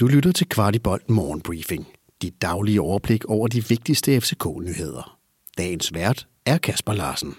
Du 0.00 0.06
lytter 0.06 0.32
til 0.32 0.48
Kvartibolt 0.48 1.10
Morgenbriefing. 1.10 1.86
Dit 2.22 2.42
daglige 2.42 2.80
overblik 2.80 3.24
over 3.24 3.48
de 3.48 3.68
vigtigste 3.68 4.20
FCK-nyheder. 4.20 5.18
Dagens 5.58 5.94
vært 5.94 6.26
er 6.46 6.58
Kasper 6.58 6.92
Larsen. 6.92 7.34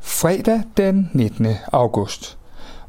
Fredag 0.00 0.62
den 0.76 1.10
19. 1.14 1.46
august. 1.72 2.39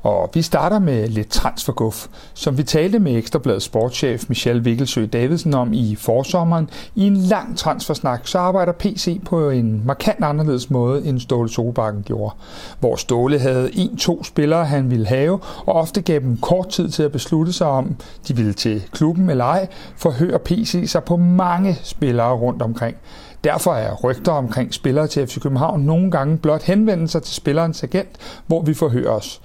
Og 0.04 0.30
vi 0.34 0.42
starter 0.42 0.80
med 0.80 1.08
lidt 1.08 1.30
transferguf, 1.30 2.08
som 2.34 2.58
vi 2.58 2.64
talte 2.64 3.00
med 3.00 3.18
Ekstrabladets 3.18 3.66
sportschef 3.66 4.26
Michel 4.30 4.66
Vikkelsø 4.66 5.06
Davidsen 5.06 5.54
om 5.54 5.74
i 5.74 5.96
forsommeren. 5.96 6.70
I 6.96 7.08
en 7.08 7.18
lang 7.18 7.58
transfersnak, 7.58 8.28
så 8.28 8.40
arbejder 8.40 8.72
PC 8.72 9.22
på 9.26 9.50
en 9.50 9.82
markant 9.86 10.24
anderledes 10.24 10.70
måde, 10.70 11.06
end 11.06 11.20
Ståle 11.20 11.50
Solbakken 11.50 12.04
gjorde. 12.04 12.36
Hvor 12.80 12.96
Ståle 12.96 13.40
havde 13.40 13.70
en-to 13.74 14.24
spillere, 14.24 14.66
han 14.66 14.92
ville 14.92 15.08
have, 15.08 15.40
og 15.66 15.76
ofte 15.76 16.02
gav 16.02 16.20
dem 16.20 16.38
kort 16.38 16.70
tid 16.70 16.90
til 16.90 17.04
at 17.04 17.12
beslutte 17.12 17.54
sig 17.54 17.68
om, 17.68 17.96
de 18.28 18.36
ville 18.36 18.54
til 18.54 18.84
klubben 18.92 19.30
eller 19.30 19.46
ej, 19.46 19.68
forhører 19.98 20.38
PC 20.38 20.84
sig 20.88 21.04
på 21.04 21.18
mange 21.18 21.78
spillere 21.84 22.34
rundt 22.34 22.62
omkring. 22.62 22.98
Derfor 23.44 23.74
er 23.74 23.96
rygter 23.96 24.32
omkring 24.32 24.74
spillere 24.74 25.08
til 25.08 25.28
FC 25.28 25.42
København 25.42 25.82
nogle 25.82 26.12
gange 26.12 26.38
blot 26.38 26.64
henvendelser 26.64 27.20
til 27.20 27.36
spillerens 27.36 27.84
agent, 27.84 28.10
hvor 28.48 28.62
vi 28.62 28.74
forhører 28.74 29.12
os. 29.12 29.42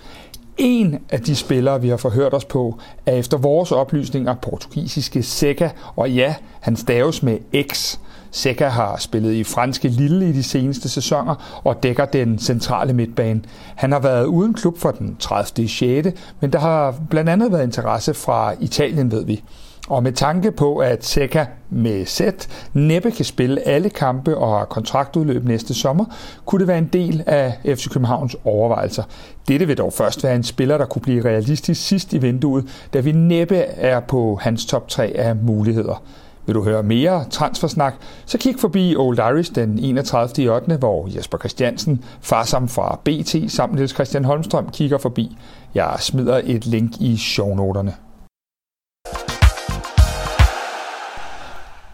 En 0.58 0.98
af 1.10 1.20
de 1.20 1.36
spillere, 1.36 1.80
vi 1.80 1.88
har 1.88 1.96
forhørt 1.96 2.34
os 2.34 2.44
på, 2.44 2.78
er 3.06 3.12
efter 3.12 3.38
vores 3.38 3.72
oplysninger 3.72 4.34
portugisiske 4.34 5.22
Seca, 5.22 5.70
og 5.96 6.10
ja, 6.10 6.34
han 6.60 6.76
staves 6.76 7.22
med 7.22 7.38
X. 7.72 7.98
Seca 8.30 8.68
har 8.68 8.96
spillet 8.96 9.32
i 9.32 9.44
franske 9.44 9.88
Lille 9.88 10.28
i 10.28 10.32
de 10.32 10.42
seneste 10.42 10.88
sæsoner 10.88 11.60
og 11.64 11.82
dækker 11.82 12.04
den 12.04 12.38
centrale 12.38 12.92
midtbane. 12.92 13.42
Han 13.74 13.92
har 13.92 13.98
været 13.98 14.26
uden 14.26 14.54
klub 14.54 14.78
for 14.78 14.90
den 14.90 15.16
30. 15.16 15.68
6., 15.68 16.08
men 16.40 16.52
der 16.52 16.58
har 16.58 16.94
blandt 17.10 17.30
andet 17.30 17.52
været 17.52 17.64
interesse 17.64 18.14
fra 18.14 18.54
Italien, 18.60 19.10
ved 19.10 19.24
vi. 19.24 19.42
Og 19.88 20.02
med 20.02 20.12
tanke 20.12 20.52
på, 20.52 20.76
at 20.76 21.04
Seca 21.04 21.46
med 21.70 22.06
sæt 22.06 22.48
næppe 22.72 23.10
kan 23.10 23.24
spille 23.24 23.68
alle 23.68 23.90
kampe 23.90 24.36
og 24.36 24.58
har 24.58 24.64
kontraktudløb 24.64 25.44
næste 25.44 25.74
sommer, 25.74 26.04
kunne 26.44 26.58
det 26.58 26.68
være 26.68 26.78
en 26.78 26.90
del 26.92 27.22
af 27.26 27.58
FC 27.64 27.88
Københavns 27.88 28.36
overvejelser. 28.44 29.02
Dette 29.48 29.66
vil 29.66 29.78
dog 29.78 29.92
først 29.92 30.24
være 30.24 30.34
en 30.36 30.42
spiller, 30.42 30.78
der 30.78 30.86
kunne 30.86 31.02
blive 31.02 31.24
realistisk 31.24 31.86
sidst 31.86 32.12
i 32.12 32.18
vinduet, 32.18 32.86
da 32.94 33.00
vi 33.00 33.12
næppe 33.12 33.56
er 33.56 34.00
på 34.00 34.38
hans 34.42 34.66
top 34.66 34.88
3 34.88 35.12
af 35.16 35.36
muligheder. 35.36 36.02
Vil 36.46 36.54
du 36.54 36.64
høre 36.64 36.82
mere 36.82 37.24
transfersnak, 37.30 37.94
så 38.26 38.38
kig 38.38 38.54
forbi 38.58 38.96
Old 38.96 39.18
Irish 39.18 39.54
den 39.54 39.78
31. 39.78 40.44
i 40.44 40.48
8., 40.48 40.76
hvor 40.76 41.08
Jesper 41.16 41.38
Christiansen, 41.38 42.04
farsam 42.20 42.68
fra 42.68 43.00
BT, 43.04 43.52
samt 43.52 43.74
Niels 43.74 43.94
Christian 43.94 44.24
Holmstrøm 44.24 44.68
kigger 44.72 44.98
forbi. 44.98 45.36
Jeg 45.74 45.96
smider 45.98 46.40
et 46.44 46.66
link 46.66 47.00
i 47.00 47.16
shownoterne. 47.16 48.05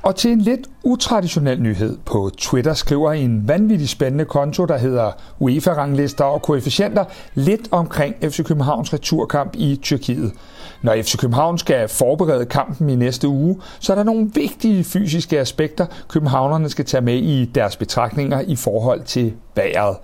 Og 0.03 0.17
til 0.17 0.31
en 0.31 0.41
lidt 0.41 0.61
utraditionel 0.85 1.63
nyhed 1.63 1.99
på 2.05 2.31
Twitter 2.39 2.75
skriver 2.75 3.13
en 3.13 3.49
vanvittig 3.49 3.89
spændende 3.89 4.25
konto, 4.25 4.65
der 4.65 4.77
hedder 4.79 5.13
UEFA-ranglister 5.41 6.25
og 6.25 6.43
koefficienter, 6.43 7.05
lidt 7.35 7.69
omkring 7.71 8.15
FC 8.23 8.45
Københavns 8.45 8.93
returkamp 8.93 9.55
i 9.55 9.79
Tyrkiet. 9.83 10.33
Når 10.83 10.97
FC 11.03 11.17
København 11.17 11.59
skal 11.59 11.89
forberede 11.89 12.47
kampen 12.47 12.91
i 12.91 12.97
næste 12.97 13.29
uge, 13.29 13.61
så 13.81 13.93
er 13.93 13.97
der 13.97 14.05
nogle 14.05 14.31
vigtige 14.35 14.85
fysiske 14.85 15.41
aspekter, 15.41 15.87
københavnerne 16.09 16.69
skal 16.69 16.85
tage 16.85 17.01
med 17.01 17.17
i 17.17 17.45
deres 17.45 17.77
betragtninger 17.77 18.41
i 18.41 18.57
forhold 18.57 19.03
til 19.03 19.33
vejret. 19.57 19.97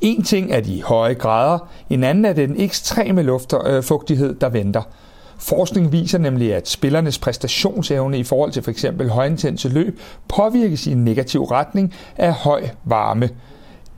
En 0.00 0.22
ting 0.22 0.52
er 0.52 0.60
de 0.60 0.82
høje 0.82 1.14
grader, 1.14 1.58
en 1.90 2.04
anden 2.04 2.24
er 2.24 2.32
den 2.32 2.60
ekstreme 2.60 3.22
luftfugtighed, 3.22 4.30
øh, 4.30 4.40
der 4.40 4.48
venter– 4.48 4.82
Forskning 5.38 5.92
viser 5.92 6.18
nemlig, 6.18 6.54
at 6.54 6.68
spillernes 6.68 7.18
præstationsevne 7.18 8.18
i 8.18 8.24
forhold 8.24 8.52
til 8.52 8.62
f.eks. 8.62 8.84
højintense 9.10 9.68
løb 9.68 10.00
påvirkes 10.28 10.86
i 10.86 10.92
en 10.92 11.04
negativ 11.04 11.44
retning 11.44 11.94
af 12.16 12.32
høj 12.32 12.68
varme. 12.84 13.28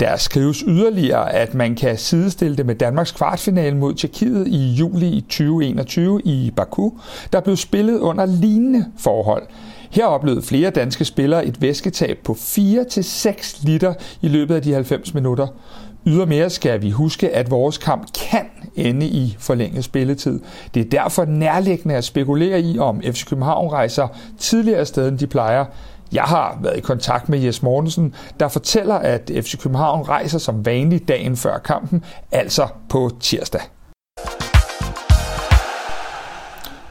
Der 0.00 0.16
skrives 0.16 0.64
yderligere, 0.66 1.32
at 1.32 1.54
man 1.54 1.74
kan 1.74 1.98
sidestille 1.98 2.56
det 2.56 2.66
med 2.66 2.74
Danmarks 2.74 3.12
kvartfinale 3.12 3.76
mod 3.76 3.94
Tjekkiet 3.94 4.46
i 4.48 4.72
juli 4.72 5.20
2021 5.20 6.20
i 6.24 6.52
Baku, 6.56 6.90
der 7.32 7.40
blev 7.40 7.56
spillet 7.56 7.98
under 7.98 8.26
lignende 8.26 8.84
forhold. 8.98 9.42
Her 9.90 10.06
oplevede 10.06 10.42
flere 10.42 10.70
danske 10.70 11.04
spillere 11.04 11.46
et 11.46 11.62
væsketab 11.62 12.18
på 12.24 12.32
4-6 12.32 13.66
liter 13.66 13.94
i 14.22 14.28
løbet 14.28 14.54
af 14.54 14.62
de 14.62 14.72
90 14.72 15.14
minutter. 15.14 15.46
Ydermere 16.08 16.50
skal 16.50 16.82
vi 16.82 16.90
huske, 16.90 17.30
at 17.30 17.50
vores 17.50 17.78
kamp 17.78 18.06
kan 18.30 18.46
ende 18.76 19.06
i 19.06 19.36
forlænget 19.38 19.84
spilletid. 19.84 20.40
Det 20.74 20.80
er 20.80 20.90
derfor 20.90 21.24
nærliggende 21.24 21.94
at 21.94 22.04
spekulere 22.04 22.60
i, 22.60 22.78
om 22.78 23.02
FC 23.02 23.26
København 23.26 23.72
rejser 23.72 24.08
tidligere 24.38 24.86
sted, 24.86 25.08
end 25.08 25.18
de 25.18 25.26
plejer. 25.26 25.64
Jeg 26.12 26.22
har 26.22 26.58
været 26.62 26.76
i 26.76 26.80
kontakt 26.80 27.28
med 27.28 27.38
Jes 27.38 27.62
Mortensen, 27.62 28.14
der 28.40 28.48
fortæller, 28.48 28.94
at 28.94 29.30
FC 29.34 29.58
København 29.62 30.08
rejser 30.08 30.38
som 30.38 30.66
vanligt 30.66 31.08
dagen 31.08 31.36
før 31.36 31.58
kampen, 31.58 32.04
altså 32.32 32.66
på 32.88 33.10
tirsdag. 33.20 33.60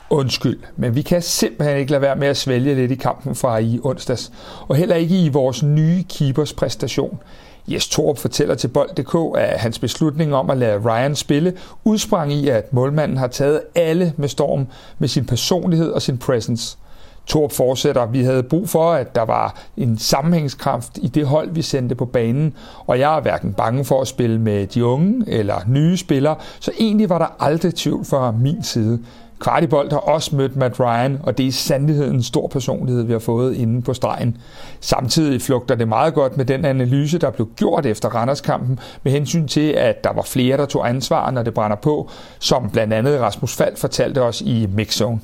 Undskyld, 0.10 0.60
men 0.76 0.96
vi 0.96 1.02
kan 1.02 1.22
simpelthen 1.22 1.78
ikke 1.78 1.92
lade 1.92 2.02
være 2.02 2.16
med 2.16 2.28
at 2.28 2.38
svælge 2.38 2.76
lidt 2.76 2.92
i 2.92 2.96
kampen 2.96 3.36
fra 3.36 3.58
i 3.58 3.80
onsdags, 3.84 4.32
og 4.68 4.76
heller 4.76 4.96
ikke 4.96 5.20
i 5.20 5.30
vores 5.30 5.64
nye 5.64 6.04
keepers 6.04 6.54
præstation. 6.54 7.20
Jes 7.68 7.88
Torp 7.88 8.18
fortæller 8.18 8.56
til 8.56 8.68
Bold.dk, 8.68 9.38
at 9.38 9.60
hans 9.60 9.80
beslutning 9.80 10.36
om 10.36 10.50
at 10.50 10.58
lade 10.58 10.80
Ryan 10.86 11.16
spille 11.16 11.54
udsprang 11.84 12.34
i, 12.34 12.50
at 12.50 12.74
målmanden 12.74 13.18
har 13.18 13.28
taget 13.28 13.62
alle 13.76 14.14
med 14.18 14.28
storm 14.30 14.68
med 15.00 15.08
sin 15.08 15.26
personlighed 15.26 15.92
og 15.92 16.02
sin 16.02 16.18
presence. 16.18 16.78
Torp 17.26 17.52
fortsætter, 17.52 18.06
vi 18.06 18.24
havde 18.24 18.44
brug 18.44 18.70
for, 18.70 18.92
at 18.92 19.16
der 19.16 19.22
var 19.22 19.62
en 19.78 19.98
sammenhængskraft 19.98 20.98
i 20.98 21.08
det 21.08 21.28
hold, 21.28 21.52
vi 21.52 21.62
sendte 21.62 21.96
på 21.96 22.06
banen, 22.06 22.54
og 22.86 23.00
jeg 23.00 23.18
er 23.18 23.22
hverken 23.22 23.54
bange 23.54 23.86
for 23.86 24.02
at 24.02 24.08
spille 24.08 24.42
med 24.42 24.68
de 24.68 24.86
unge 24.86 25.24
eller 25.28 25.56
nye 25.68 25.98
spillere, 25.98 26.36
så 26.60 26.72
egentlig 26.80 27.10
var 27.10 27.18
der 27.18 27.36
aldrig 27.40 27.76
tvivl 27.76 28.06
fra 28.06 28.32
min 28.32 28.64
side. 28.64 29.00
Kvartibolt 29.40 29.92
har 29.94 30.00
også 30.00 30.36
mødt 30.36 30.56
Matt 30.56 30.80
Ryan, 30.80 31.20
og 31.24 31.38
det 31.38 31.44
er 31.44 31.48
i 31.48 31.52
sandheden 31.52 32.16
en 32.16 32.24
stor 32.24 32.48
personlighed, 32.48 33.04
vi 33.04 33.12
har 33.12 33.20
fået 33.20 33.56
inde 33.56 33.82
på 33.82 33.94
stregen. 33.94 34.38
Samtidig 34.80 35.42
flugter 35.42 35.76
det 35.76 35.88
meget 35.88 36.14
godt 36.14 36.38
med 36.38 36.46
den 36.46 36.66
analyse, 36.66 37.18
der 37.18 37.32
blev 37.32 37.50
gjort 37.56 37.86
efter 37.86 38.10
Randerskampen, 38.10 38.80
med 39.04 39.12
hensyn 39.12 39.48
til, 39.48 39.72
at 39.72 40.04
der 40.04 40.14
var 40.14 40.22
flere, 40.22 40.58
der 40.58 40.66
tog 40.66 40.90
ansvar, 40.90 41.32
når 41.32 41.44
det 41.44 41.54
brænder 41.54 41.78
på, 41.78 42.10
som 42.40 42.70
blandt 42.70 42.94
andet 42.94 43.22
Rasmus 43.22 43.56
Fald 43.56 43.78
fortalte 43.78 44.22
os 44.22 44.42
i 44.42 44.68
Mixzone. 44.76 45.20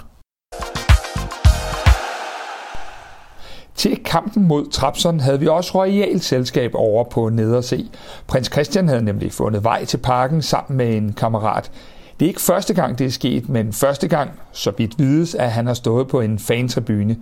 Til 3.76 4.04
kampen 4.04 4.48
mod 4.48 4.72
Trapson 4.72 5.20
havde 5.20 5.40
vi 5.40 5.48
også 5.48 5.72
royalt 5.76 6.24
selskab 6.24 6.72
over 6.76 7.04
på 7.04 7.30
Nederse. 7.30 7.86
Prins 8.28 8.52
Christian 8.52 8.88
havde 8.88 9.06
nemlig 9.06 9.32
fundet 9.32 9.64
vej 9.64 9.86
til 9.86 9.98
parken 9.98 10.42
sammen 10.42 10.78
med 10.78 10.98
en 10.98 11.14
kammerat. 11.14 11.72
Det 12.24 12.28
er 12.28 12.32
ikke 12.32 12.42
første 12.42 12.74
gang, 12.74 13.00
det 13.00 13.08
er 13.08 13.12
sket, 13.12 13.50
men 13.50 13.74
første 13.74 14.08
gang, 14.08 14.32
så 14.52 14.72
vidt 14.78 15.00
vides, 15.00 15.36
at 15.36 15.52
han 15.52 15.68
har 15.68 15.74
stået 15.74 16.08
på 16.08 16.22
en 16.22 16.40
fantribune. 16.40 17.18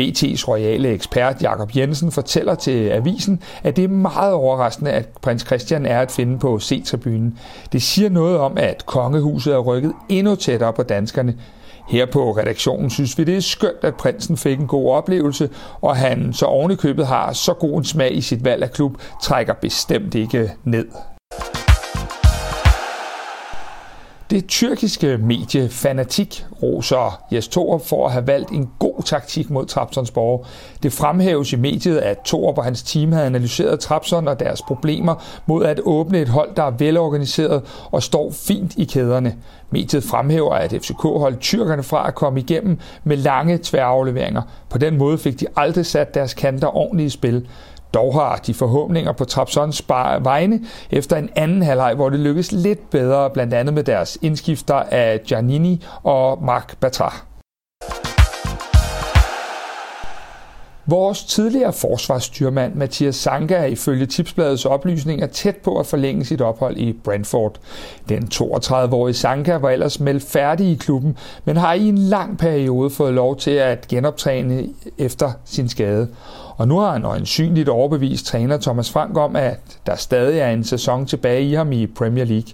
BT's 0.00 0.48
royale 0.48 0.88
ekspert 0.88 1.42
Jakob 1.42 1.76
Jensen 1.76 2.12
fortæller 2.12 2.54
til 2.54 2.88
avisen, 2.88 3.42
at 3.62 3.76
det 3.76 3.84
er 3.84 3.88
meget 3.88 4.32
overraskende, 4.32 4.90
at 4.90 5.08
prins 5.22 5.42
Christian 5.42 5.86
er 5.86 6.00
at 6.00 6.10
finde 6.10 6.38
på 6.38 6.58
C-tribunen. 6.60 7.38
Det 7.72 7.82
siger 7.82 8.08
noget 8.08 8.38
om, 8.38 8.52
at 8.56 8.86
kongehuset 8.86 9.54
er 9.54 9.58
rykket 9.58 9.92
endnu 10.08 10.34
tættere 10.34 10.72
på 10.72 10.82
danskerne. 10.82 11.34
Her 11.88 12.06
på 12.06 12.30
redaktionen 12.30 12.90
synes 12.90 13.18
vi, 13.18 13.24
det 13.24 13.36
er 13.36 13.40
skønt, 13.40 13.84
at 13.84 13.94
prinsen 13.94 14.36
fik 14.36 14.58
en 14.58 14.66
god 14.66 14.92
oplevelse, 14.92 15.50
og 15.80 15.96
han 15.96 16.32
så 16.32 16.46
ovenikøbet 16.46 17.06
har 17.06 17.32
så 17.32 17.54
god 17.54 17.78
en 17.78 17.84
smag 17.84 18.16
i 18.16 18.20
sit 18.20 18.44
valg 18.44 18.62
af 18.62 18.70
klub, 18.70 18.96
trækker 19.22 19.54
bestemt 19.54 20.14
ikke 20.14 20.52
ned. 20.64 20.86
Det 24.32 24.46
tyrkiske 24.46 25.18
medie 25.18 25.68
Fanatik 25.68 26.44
roser 26.62 27.22
Jes 27.32 27.48
Torup 27.48 27.86
for 27.86 28.06
at 28.06 28.12
have 28.12 28.26
valgt 28.26 28.50
en 28.50 28.70
god 28.78 29.02
taktik 29.04 29.50
mod 29.50 29.66
Trabzonsborg. 29.66 30.46
Det 30.82 30.92
fremhæves 30.92 31.52
i 31.52 31.56
mediet, 31.56 31.98
at 31.98 32.18
Torup 32.18 32.58
og 32.58 32.64
hans 32.64 32.82
team 32.82 33.12
havde 33.12 33.26
analyseret 33.26 33.80
Trabzon 33.80 34.28
og 34.28 34.40
deres 34.40 34.62
problemer 34.62 35.14
mod 35.46 35.64
at 35.64 35.80
åbne 35.84 36.20
et 36.20 36.28
hold, 36.28 36.54
der 36.56 36.62
er 36.62 36.70
velorganiseret 36.70 37.62
og 37.90 38.02
står 38.02 38.30
fint 38.30 38.74
i 38.76 38.84
kæderne. 38.84 39.36
Mediet 39.70 40.04
fremhæver, 40.04 40.54
at 40.54 40.70
FCK 40.70 41.02
holdt 41.02 41.40
tyrkerne 41.40 41.82
fra 41.82 42.08
at 42.08 42.14
komme 42.14 42.40
igennem 42.40 42.78
med 43.04 43.16
lange 43.16 43.58
tværafleveringer. 43.62 44.42
På 44.70 44.78
den 44.78 44.98
måde 44.98 45.18
fik 45.18 45.40
de 45.40 45.46
aldrig 45.56 45.86
sat 45.86 46.14
deres 46.14 46.34
kanter 46.34 46.76
ordentligt 46.76 47.06
i 47.06 47.10
spil. 47.10 47.46
Dog 47.94 48.14
har 48.14 48.36
de 48.36 48.54
forhåbninger 48.54 49.12
på 49.12 49.24
Trapsons 49.24 49.84
vegne 50.20 50.60
efter 50.90 51.16
en 51.16 51.30
anden 51.36 51.62
halvleg, 51.62 51.94
hvor 51.94 52.10
det 52.10 52.20
lykkedes 52.20 52.52
lidt 52.52 52.90
bedre, 52.90 53.30
blandt 53.30 53.54
andet 53.54 53.74
med 53.74 53.84
deres 53.84 54.18
indskifter 54.22 54.74
af 54.74 55.20
Giannini 55.26 55.84
og 56.02 56.44
Marc 56.44 56.74
Batra. 56.80 57.31
Vores 60.86 61.24
tidligere 61.24 61.72
forsvarsstyrmand 61.72 62.74
Mathias 62.74 63.16
Sanka 63.16 63.54
er 63.54 63.64
ifølge 63.64 64.06
Tipsbladets 64.06 64.64
oplysninger 64.64 65.26
tæt 65.26 65.56
på 65.56 65.78
at 65.78 65.86
forlænge 65.86 66.24
sit 66.24 66.40
ophold 66.40 66.76
i 66.76 66.92
Brentford. 66.92 67.58
Den 68.08 68.28
32-årige 68.34 69.14
Sanka 69.14 69.56
var 69.56 69.70
ellers 69.70 70.00
meldt 70.00 70.22
færdig 70.22 70.70
i 70.70 70.74
klubben, 70.74 71.16
men 71.44 71.56
har 71.56 71.72
i 71.72 71.88
en 71.88 71.98
lang 71.98 72.38
periode 72.38 72.90
fået 72.90 73.14
lov 73.14 73.36
til 73.36 73.50
at 73.50 73.88
genoptræne 73.88 74.68
efter 74.98 75.32
sin 75.44 75.68
skade. 75.68 76.08
Og 76.56 76.68
nu 76.68 76.78
har 76.78 76.92
han 76.92 77.04
øjensynligt 77.04 77.68
overbevist 77.68 78.26
træner 78.26 78.58
Thomas 78.58 78.90
Frank 78.90 79.16
om, 79.16 79.36
at 79.36 79.58
der 79.86 79.96
stadig 79.96 80.38
er 80.38 80.50
en 80.50 80.64
sæson 80.64 81.06
tilbage 81.06 81.42
i 81.42 81.54
ham 81.54 81.72
i 81.72 81.86
Premier 81.86 82.24
League. 82.24 82.52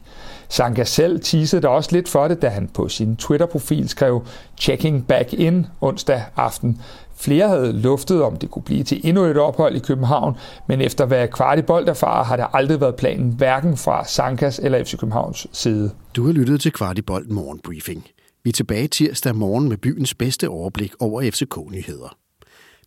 Sanka 0.49 0.85
selv 0.85 1.21
teasede 1.21 1.63
der 1.63 1.69
også 1.69 1.91
lidt 1.93 2.09
for 2.09 2.29
det, 2.29 2.43
da 2.43 2.49
han 2.49 2.69
på 2.69 2.89
sin 2.89 3.17
Twitter-profil 3.17 3.89
skrev 3.89 4.27
Checking 4.61 5.07
back 5.07 5.33
in 5.33 5.67
onsdag 5.81 6.23
aften. 6.37 6.81
Flere 7.17 7.49
havde 7.49 7.73
luftet, 7.73 8.23
om 8.23 8.37
det 8.37 8.51
kunne 8.51 8.63
blive 8.63 8.85
til 8.85 9.01
endnu 9.05 9.25
et 9.25 9.37
ophold 9.37 9.77
i 9.77 9.79
København, 9.79 10.37
men 10.69 10.81
efter 10.81 11.07
hvad 11.07 11.29
kvart 11.29 11.59
i 11.59 11.63
bold 11.63 11.89
erfarer, 11.89 12.25
har 12.25 12.37
der 12.37 12.57
aldrig 12.57 12.81
været 12.81 12.97
planen, 12.97 13.31
hverken 13.31 13.77
fra 13.77 14.05
Sankas 14.05 14.59
eller 14.59 14.85
FC 14.85 14.99
Københavns 14.99 15.47
side. 15.53 15.91
Du 16.17 16.27
har 16.27 16.33
lyttet 16.33 16.61
til 16.61 16.73
kvart 16.73 16.99
i 16.99 17.03
bold 17.03 17.29
morgenbriefing. 17.29 18.07
Vi 18.45 18.51
er 18.51 18.53
tilbage 18.53 18.89
tirsdag 18.89 19.37
morgen 19.37 19.69
med 19.69 19.77
byens 19.77 20.15
bedste 20.15 20.49
overblik 20.49 20.93
over 21.01 21.31
FCK-nyheder. 21.31 22.17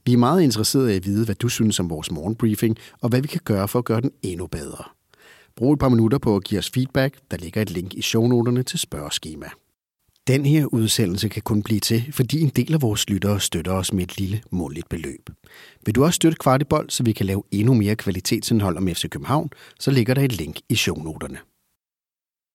Vi 0.05 0.13
er 0.13 0.17
meget 0.17 0.41
interesserede 0.41 0.93
i 0.93 0.95
at 0.95 1.05
vide, 1.05 1.25
hvad 1.25 1.35
du 1.35 1.49
synes 1.49 1.79
om 1.79 1.89
vores 1.89 2.11
morgenbriefing, 2.11 2.77
og 3.01 3.09
hvad 3.09 3.21
vi 3.21 3.27
kan 3.27 3.41
gøre 3.45 3.67
for 3.67 3.79
at 3.79 3.85
gøre 3.85 4.01
den 4.01 4.11
endnu 4.21 4.47
bedre. 4.47 4.83
Brug 5.55 5.73
et 5.73 5.79
par 5.79 5.89
minutter 5.89 6.17
på 6.17 6.35
at 6.35 6.43
give 6.43 6.59
os 6.59 6.69
feedback. 6.69 7.17
Der 7.31 7.37
ligger 7.37 7.61
et 7.61 7.71
link 7.71 7.93
i 7.93 8.01
shownoterne 8.01 8.63
til 8.63 8.79
spørgeskema. 8.79 9.47
Den 10.27 10.45
her 10.45 10.65
udsendelse 10.65 11.29
kan 11.29 11.41
kun 11.41 11.63
blive 11.63 11.79
til, 11.79 12.03
fordi 12.11 12.41
en 12.41 12.49
del 12.49 12.73
af 12.73 12.81
vores 12.81 13.09
lyttere 13.09 13.39
støtter 13.39 13.71
os 13.71 13.93
med 13.93 14.03
et 14.03 14.17
lille 14.17 14.41
måligt 14.51 14.89
beløb. 14.89 15.29
Vil 15.85 15.95
du 15.95 16.03
også 16.03 16.15
støtte 16.15 16.37
Kvartibold, 16.37 16.89
så 16.89 17.03
vi 17.03 17.11
kan 17.11 17.25
lave 17.25 17.43
endnu 17.51 17.73
mere 17.73 17.95
kvalitetsindhold 17.95 18.77
om 18.77 18.87
FC 18.87 19.09
København, 19.09 19.49
så 19.79 19.91
ligger 19.91 20.13
der 20.13 20.21
et 20.21 20.37
link 20.37 20.59
i 20.69 20.75
shownoterne. 20.75 21.37